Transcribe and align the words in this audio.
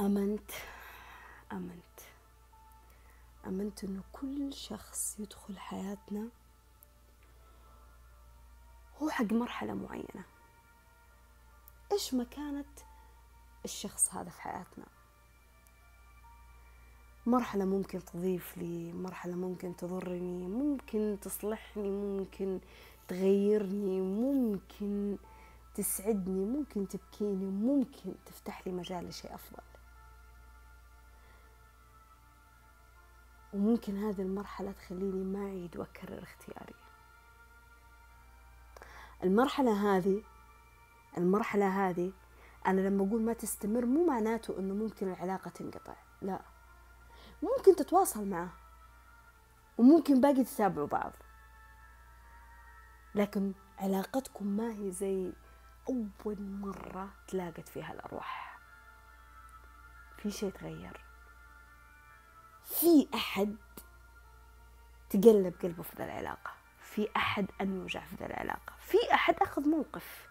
آمنت 0.00 0.50
آمنت. 1.52 2.00
آمنت 3.46 3.84
انه 3.84 4.02
كل 4.12 4.52
شخص 4.52 5.16
يدخل 5.20 5.58
حياتنا 5.58 6.28
هو 9.02 9.10
حق 9.10 9.32
مرحلة 9.32 9.74
معينة. 9.74 10.24
إيش 11.92 12.14
ما 12.14 12.24
كانت 12.24 12.80
الشخص 13.64 14.14
هذا 14.14 14.30
في 14.30 14.40
حياتنا؟ 14.40 14.86
مرحلة 17.26 17.64
ممكن 17.64 18.04
تضيف 18.04 18.58
لي 18.58 18.92
مرحلة 18.92 19.36
ممكن 19.36 19.76
تضرني 19.76 20.48
ممكن 20.48 21.18
تصلحني 21.22 21.90
ممكن 21.90 22.60
تغيرني 23.08 24.00
ممكن 24.00 25.16
تسعدني 25.74 26.44
ممكن 26.44 26.88
تبكيني 26.88 27.50
ممكن 27.50 28.14
تفتح 28.26 28.66
لي 28.66 28.72
مجال 28.72 29.08
لشيء 29.08 29.34
أفضل. 29.34 29.69
وممكن 33.60 34.04
هذه 34.04 34.22
المرحلة 34.22 34.72
تخليني 34.72 35.24
ما 35.24 35.46
أعيد 35.46 35.76
وأكرر 35.76 36.22
اختياري. 36.22 36.74
المرحلة 39.24 39.96
هذه 39.96 40.22
المرحلة 41.18 41.88
هذه 41.88 42.12
أنا 42.66 42.80
لما 42.80 43.08
أقول 43.08 43.22
ما 43.22 43.32
تستمر 43.32 43.86
مو 43.86 44.06
معناته 44.06 44.58
أنه 44.58 44.74
ممكن 44.74 45.12
العلاقة 45.12 45.48
تنقطع 45.48 45.94
لا. 46.22 46.40
ممكن 47.42 47.76
تتواصل 47.76 48.28
معه 48.28 48.50
وممكن 49.78 50.20
باقي 50.20 50.44
تتابعوا 50.44 50.86
بعض. 50.86 51.12
لكن 53.14 53.52
علاقتكم 53.78 54.46
ما 54.46 54.72
هي 54.72 54.90
زي 54.90 55.32
أول 55.88 56.40
مرة 56.40 57.08
تلاقت 57.28 57.68
فيها 57.68 57.92
الأرواح. 57.92 58.58
في 60.16 60.30
شيء 60.30 60.50
تغير 60.50 61.09
في 62.70 63.08
أحد 63.14 63.56
تقلب 65.10 65.54
قلبه 65.62 65.82
في 65.82 65.96
ذا 65.96 66.04
العلاقة. 66.04 66.50
في 66.80 67.08
أحد 67.16 67.46
أن 67.60 67.74
يوجع 67.74 68.04
في 68.04 68.16
ذا 68.16 68.26
العلاقة. 68.26 68.72
في 68.80 68.96
أحد 69.14 69.34
أخذ 69.34 69.68
موقف. 69.68 70.28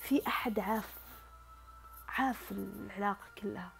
في 0.00 0.26
أحد 0.26 0.58
عاف. 0.58 0.94
عاف 2.08 2.52
العلاقة 2.52 3.26
كلها. 3.42 3.72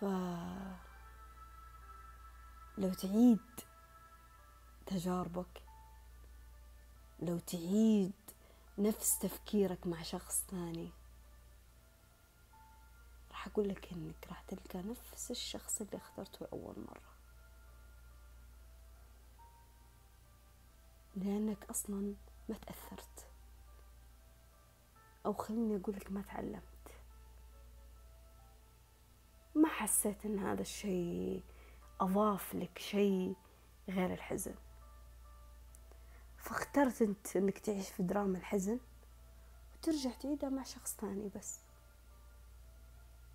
ف 0.00 0.04
لو 2.78 2.94
تعيد 2.94 3.60
تجاربك 4.86 5.62
لو 7.20 7.38
تعيد 7.38 8.12
نفس 8.78 9.18
تفكيرك 9.18 9.86
مع 9.86 10.02
شخص 10.02 10.44
ثاني 10.50 10.90
أقول 13.56 13.68
لك 13.68 13.92
إنك 13.92 14.26
راح 14.28 14.42
تلقى 14.42 14.82
نفس 14.82 15.30
الشخص 15.30 15.80
اللي 15.80 15.96
اخترته 15.96 16.46
أول 16.52 16.74
مرة. 16.78 17.16
لأنك 21.16 21.64
أصلا 21.70 22.14
ما 22.48 22.56
تأثرت. 22.58 23.26
أو 25.26 25.32
خليني 25.32 25.76
أقول 25.76 25.96
لك 25.96 26.12
ما 26.12 26.22
تعلمت. 26.22 26.62
ما 29.54 29.68
حسيت 29.68 30.26
إن 30.26 30.38
هذا 30.38 30.62
الشيء 30.62 31.42
أضاف 32.00 32.54
لك 32.54 32.78
شيء 32.78 33.36
غير 33.88 34.12
الحزن. 34.12 34.54
فاخترت 36.38 37.02
إنت 37.02 37.36
إنك 37.36 37.58
تعيش 37.58 37.88
في 37.88 38.02
دراما 38.02 38.38
الحزن 38.38 38.80
وترجع 39.74 40.10
تعيدها 40.10 40.50
مع 40.50 40.62
شخص 40.62 40.96
ثاني 40.96 41.30
بس. 41.36 41.65